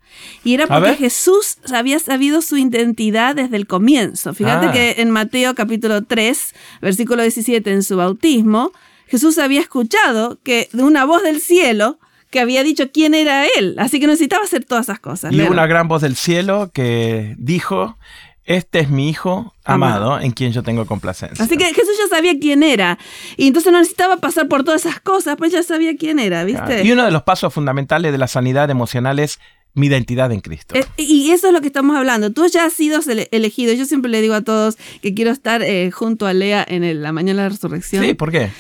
Y 0.44 0.54
era 0.54 0.68
porque. 0.68 0.96
Jesús 0.96 1.58
había 1.74 1.98
sabido 2.00 2.42
su 2.44 2.56
identidad 2.58 3.36
desde 3.36 3.58
el 3.58 3.66
comienzo. 3.66 4.34
Fíjate 4.36 4.68
Ah. 4.68 4.72
que 4.72 4.96
en 5.02 5.10
Mateo 5.10 5.56
capítulo 5.56 6.04
3, 6.04 6.54
versículo 6.82 7.24
17, 7.24 7.72
en 7.72 7.82
su 7.84 7.98
bautismo, 7.98 8.72
Jesús 9.08 9.40
había 9.40 9.60
escuchado 9.62 10.38
que 10.44 10.70
de 10.72 10.84
una 10.84 11.04
voz 11.06 11.24
del 11.24 11.42
cielo 11.42 12.00
que 12.36 12.42
había 12.42 12.62
dicho 12.64 12.92
quién 12.92 13.14
era 13.16 13.46
él. 13.58 13.76
Así 13.80 14.00
que 14.00 14.08
no 14.08 14.12
necesitaba 14.12 14.44
hacer 14.44 14.66
todas 14.66 14.86
esas 14.88 15.00
cosas. 15.00 15.32
Y 15.34 15.40
una 15.40 15.66
gran 15.68 15.88
voz 15.88 16.02
del 16.02 16.16
cielo 16.18 16.70
que 16.74 17.34
dijo, 17.38 17.98
este 18.44 18.80
es 18.82 18.90
mi 18.90 19.10
hijo 19.10 19.56
amado, 19.64 20.12
Amado. 20.12 20.20
en 20.22 20.32
quien 20.32 20.52
yo 20.52 20.62
tengo 20.62 20.86
complacencia. 20.86 21.44
Así 21.46 21.56
que 21.58 21.66
Jesús 21.66 21.94
ya 21.98 22.16
sabía 22.16 22.38
quién 22.38 22.62
era. 22.62 23.00
Y 23.38 23.48
entonces 23.48 23.72
no 23.72 23.80
necesitaba 23.80 24.18
pasar 24.18 24.48
por 24.50 24.64
todas 24.66 24.86
esas 24.86 25.00
cosas, 25.00 25.38
pues 25.38 25.52
ya 25.54 25.64
sabía 25.64 25.96
quién 25.98 26.20
era, 26.20 26.44
¿viste? 26.44 26.62
Claro. 26.66 26.84
Y 26.84 26.92
uno 26.92 27.06
de 27.06 27.12
los 27.12 27.24
pasos 27.24 27.54
fundamentales 27.54 28.12
de 28.12 28.18
la 28.18 28.28
sanidad 28.28 28.70
emocional 28.70 29.18
es 29.20 29.40
mi 29.74 29.88
identidad 29.88 30.32
en 30.32 30.42
Cristo. 30.42 30.76
Eh, 30.76 30.86
Y 30.98 31.32
eso 31.32 31.48
es 31.48 31.54
lo 31.54 31.60
que 31.62 31.68
estamos 31.68 31.98
hablando. 31.98 32.32
Tú 32.32 32.46
ya 32.48 32.66
has 32.66 32.74
sido 32.74 33.00
ele- 33.08 33.28
elegido. 33.32 33.74
Yo 33.74 33.86
siempre 33.86 34.12
le 34.12 34.22
digo 34.22 34.34
a 34.34 34.42
todos 34.42 34.78
que 35.02 35.14
quiero 35.14 35.32
estar 35.32 35.62
eh, 35.64 35.90
junto 35.92 36.28
a 36.28 36.34
Lea 36.34 36.64
en 36.68 36.84
el- 36.84 37.02
la 37.02 37.12
mañana 37.12 37.42
de 37.44 37.50
la 37.50 37.54
resurrección. 37.56 38.04
Sí, 38.06 38.14
¿por 38.14 38.32
qué? 38.32 38.52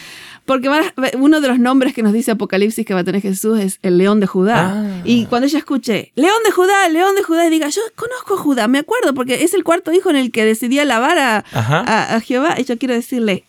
Porque 0.46 0.70
uno 1.18 1.42
de 1.42 1.48
los 1.48 1.58
nombres 1.60 1.94
que 1.96 2.04
nos 2.04 2.14
dice 2.14 2.32
Apocalipsis 2.32 2.86
que 2.86 2.94
va 2.94 3.00
a 3.00 3.04
tener 3.04 3.22
Jesús 3.22 3.60
es 3.60 3.80
el 3.82 3.98
león 3.98 4.20
de 4.20 4.28
Judá. 4.28 4.74
Ah. 4.86 5.02
Y 5.04 5.25
cuando 5.25 5.48
ella 5.48 5.58
escuche, 5.58 6.12
león 6.16 6.38
de 6.46 6.52
Judá, 6.52 6.88
león 6.90 7.16
de 7.16 7.24
Judá, 7.24 7.48
y 7.48 7.50
diga, 7.50 7.68
yo 7.70 7.82
conozco 7.96 8.36
a 8.36 8.38
Judá, 8.38 8.68
me 8.68 8.78
acuerdo, 8.80 9.14
porque 9.16 9.44
es 9.44 9.54
el 9.56 9.64
cuarto 9.64 9.92
hijo 9.92 10.10
en 10.12 10.16
el 10.18 10.32
que 10.32 10.46
decidí 10.46 10.78
alabar 10.80 11.18
a, 11.18 11.44
a- 11.52 12.16
a 12.16 12.22
Jehová. 12.22 12.56
Y 12.60 12.64
yo 12.66 12.78
quiero 12.78 12.94
decirle, 12.94 13.44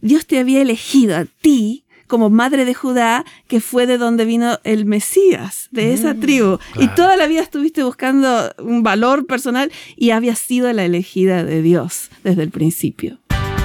Dios 0.00 0.26
te 0.26 0.38
había 0.38 0.62
elegido 0.62 1.14
a 1.16 1.26
ti 1.42 1.84
como 2.06 2.28
madre 2.28 2.64
de 2.64 2.74
Judá, 2.74 3.24
que 3.46 3.60
fue 3.60 3.86
de 3.86 3.96
donde 3.96 4.24
vino 4.24 4.58
el 4.64 4.84
Mesías, 4.84 5.68
de 5.70 5.92
esa 5.92 6.14
tribu. 6.16 6.58
Y 6.76 6.86
Mm, 6.86 6.94
toda 6.96 7.16
la 7.16 7.28
vida 7.28 7.40
estuviste 7.40 7.84
buscando 7.84 8.52
un 8.58 8.82
valor 8.82 9.26
personal 9.26 9.70
y 9.94 10.10
habías 10.10 10.40
sido 10.40 10.72
la 10.72 10.84
elegida 10.84 11.44
de 11.44 11.62
Dios 11.62 12.08
desde 12.24 12.42
el 12.42 12.50
principio. 12.50 13.18